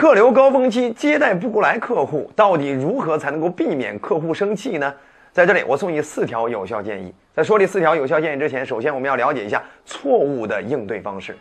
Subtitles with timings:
[0.00, 4.94] 客流高峰期接待不过来客户，到底如何才能够避免客户生气呢？
[5.30, 7.12] 在这里，我送你四条有效建议。
[7.34, 11.36] 在说这四条有效建议之前，首先我们要了解一下错误的应对方式。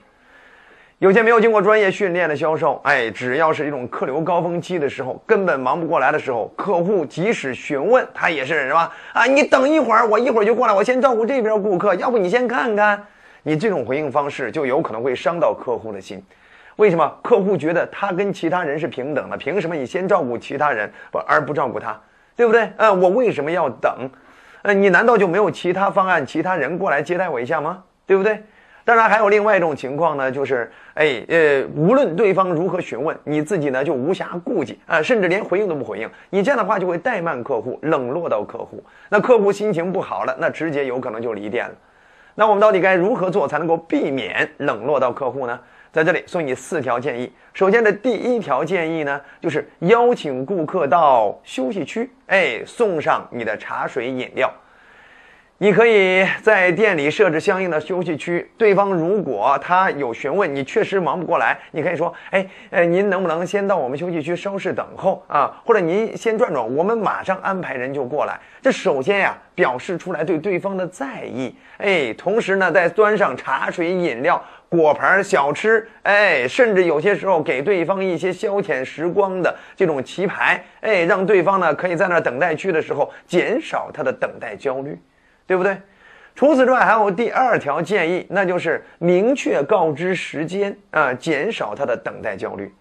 [0.98, 9.26] 有些没有经过专业训练的销售，哎，只要是一种客流高峰期的时候，根本忙不过来的时候，客户即使询问他也是什么啊？
[9.26, 13.02] 你等一会儿，我一会儿就过来，我先照顾这边顾客，要不你先看看。
[13.42, 16.22] 你这种回应方式就有可能会伤到客户的心。
[16.80, 17.14] 为什么？
[17.22, 22.00] 客户觉得他跟其他人是平等的，凭什么你先照顾其他人不而不照顾他？
[22.38, 22.72] 对不对？
[22.78, 24.10] 呃，我为什么要等？
[24.62, 27.84] 呃，你难道就没有其他方案、其他人过来接待我一下吗？
[28.06, 28.42] 对不对？
[28.86, 36.10] 当然，还有另外一种情况呢，就是，哎，呃，无论对方如何询问，你自己呢就无暇顾及啊，甚至连回应都不回应。
[36.30, 38.82] 你这样的话就会怠慢客户，冷落到客户。
[39.10, 41.76] 那客户心情不好了，那直接有可能就离店了。
[42.36, 45.60] 那我们到底该如何做才能够避免冷落到客户呢？
[45.92, 47.32] 在这里送你四条建议。
[47.54, 54.54] 首先的第一条建议呢，就是邀请顾客到休息区，哎，送上你的茶水饮料。
[55.62, 58.50] 你可以在店里设置相应的休息区。
[58.58, 65.62] 对方如果他有询问，你确实忙不过来，你可以说：“哎，呃，您能不能先到我们休息区稍事等候啊？
[65.66, 71.54] 或者您先转转，我们马上安排人就过来。”这首先呀，表示出来对对方的在意。
[71.78, 84.98] 哎，同时呢，再端上茶水、饮料、果盘、小吃，哎，甚至有些时候给对方一些消遣时光的这种棋牌，哎，让对方呢可以在那等待区的时候减少他的等待焦虑。
[85.50, 85.76] 对不对？
[86.36, 92.72] 除此之外，还有第二条建议，那就是明确告知时间啊，减少他的等待焦虑。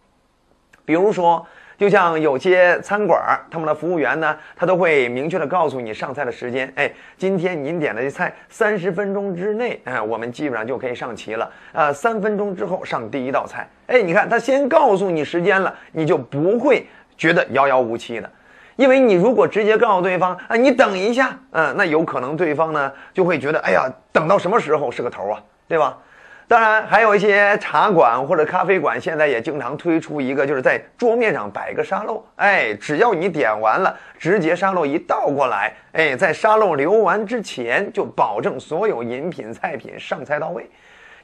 [0.85, 1.45] 比如说，
[1.79, 6.71] 就像有些餐馆他们的服务员呢，他都会明确的告诉你上菜的时间。
[6.77, 11.51] 哎，今天您点的菜三十分钟之内，哎，我们基本上就可以上齐了。
[11.73, 13.67] 啊，三分钟之后上第一道菜。
[13.87, 18.31] 哎，你看他先告诉你时间了，你就不会觉得遥遥无期的。
[18.79, 25.99] 因为你如果直接告诉对方啊，你等一下，嗯，那有可能对方呢就会觉得，哎呀，等到什么时候是个头啊，对吧？
[26.47, 40.71] 当然，还有一些茶馆或者咖啡馆现在也经常推出一个，就是在桌面上摆个沙漏，哎，只要你点完了，直接沙漏一倒过来，哎，在沙漏流完之前就保证所有饮品菜品上菜到位。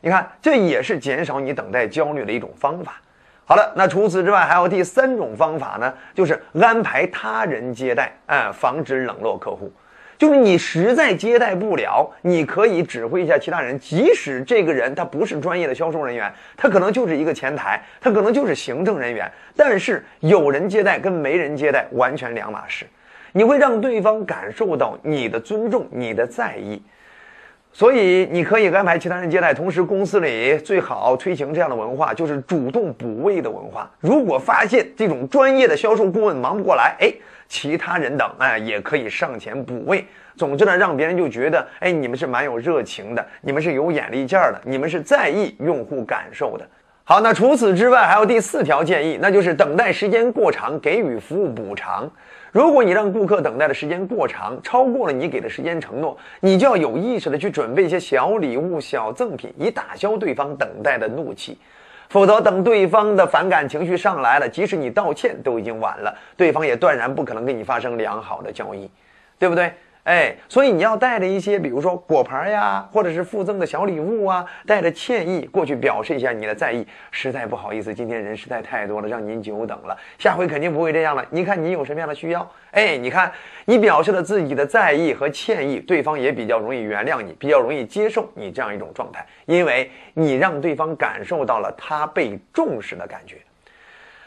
[0.00, 3.00] 你看，这也是减少你等待焦虑的一种方法。
[3.46, 9.70] 好了，那除此之外还有第三种方法呢，就是安排他人接待，哎，防止冷落客户。
[10.16, 22.86] 就是你实在接待不了，你可以指挥一下其他人，即使这个人他不是专业的销售人员，他可能就是一个前台，他可能就是行政人员，但是有人接待跟没人接待完全两码事。
[23.32, 26.80] 你会让对方感受到你的尊重，你的在意。
[27.76, 33.90] 所以你可以安排其他人接待，同时公司里最好推行这样的文化，就是主动补位的文化。
[33.98, 37.12] 如果发现这种专业的销售顾问忙不过来，哎，
[37.48, 40.06] 其他人等哎也可以上前补位。
[40.36, 46.64] 总之呢，让别人就觉得哎你们是蛮有热情的，你们是有眼力见儿的，你们是在意用户感受的。
[47.06, 52.10] 好，那除此之外还有第四条建议，那就是等待时间过长，给予服务补偿。
[52.50, 61.58] 如果你让顾客等待的时间过长，超过了你给的时间承诺，你就要有意识的去准备一些小礼物、小赠品，以打消对方等待的怒气。
[62.08, 68.88] 否则，等对方的反感情绪上来了，即使你道歉都已经晚了，对方也断然不可能跟你发生良好的交易，
[69.38, 69.70] 对不对？
[70.04, 76.86] 哎，所以你要带着一些，比如说果盘呀，或者是附赠的小礼物啊，带着歉意过去表示一下你的在意。
[77.10, 79.96] 实在不好意思，今天人实在太多了，让您久等了。
[80.18, 81.24] 下回肯定不会这样了。
[81.30, 82.46] 你看你有什么样的需要？
[82.72, 83.32] 哎，你看
[83.64, 93.36] 你表示了自己的在意和歉意，对方也比较容易原谅你，比较容易接受你这样一种状态，因为你让对方感受到了他被重视的感觉。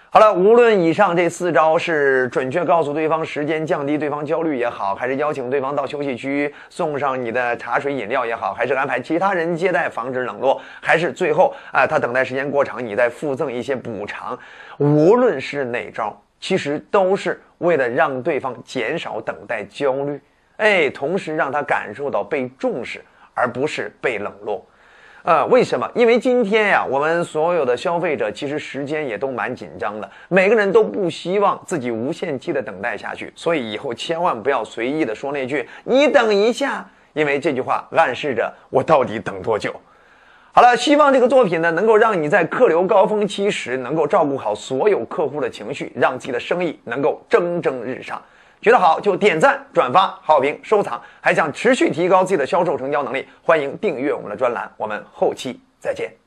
[0.09, 14.39] 好了，无论以上这四招是准确告诉对方时间、降低对方焦虑也好，还是邀请对方到休息区送上你的茶水饮料也好，还是安排其他人接待防止冷落，还是最后啊他等待时间过长，你再附赠一些补偿，
[14.77, 20.19] 无论是哪招，其实都是为了让对方减少等待焦虑，
[20.55, 23.03] 哎，同时让他感受到被重视，
[23.33, 24.65] 而不是被冷落。
[25.27, 25.91] 呃，为什么？
[25.93, 39.75] 因为今天呀，我们所有的消费者其实时间也都蛮紧张的，每个人都不希望自己无限期的等待下去，所以以后千万不要随意的说那句“你等一下”，因为这句话暗示着我到底等多久。
[40.53, 48.21] 好了，希望这个作品呢，能够让你在客流高峰期时能够照顾好所有客户的情绪，让自己的生意能够蒸蒸日上。
[48.61, 54.69] 觉得好就点赞、转发、好评、收藏，还想持续提高自己的销售成交能力，欢迎订阅我们的专栏。
[54.77, 56.26] 我们后期再见。